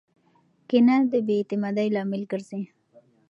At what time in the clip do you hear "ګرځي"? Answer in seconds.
2.31-2.61